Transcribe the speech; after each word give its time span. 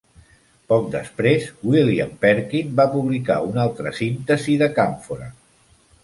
Poc 0.71 0.85
després, 0.93 1.43
William 1.73 2.15
Perkin 2.23 2.71
va 2.79 2.85
publicar 2.93 3.37
una 3.49 3.61
altra 3.65 3.91
síntesi 3.99 4.55
de 4.63 4.71
càmfora. 4.79 5.29